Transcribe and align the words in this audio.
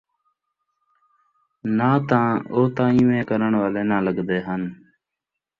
نہ 1.77 1.89
تاں 2.07 2.29
او 2.53 2.61
تاں 2.75 2.89
اِیویں 2.95 3.23
کرݨ 3.29 3.51
والے 3.61 3.81
نہ 3.89 3.97
لڳدے 4.05 4.37
ہَن۔ 4.45 4.61